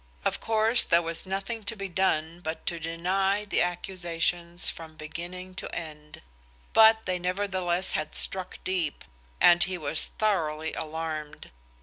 [0.25, 5.53] Of course, there was nothing to be done but to deny the accusations from beginning
[5.61, 6.23] to end;
[6.73, 9.05] but they nevertheless had struck deep,
[9.39, 11.51] and he was thoroughly alarmed.